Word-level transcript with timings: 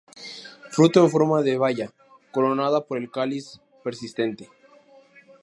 Fruto 0.71 1.03
en 1.03 1.11
forma 1.11 1.43
de 1.43 1.59
baya, 1.59 1.91
coronada 2.31 2.83
por 2.87 2.97
el 2.97 3.11
cáliz 3.11 3.61
persistente. 3.83 4.49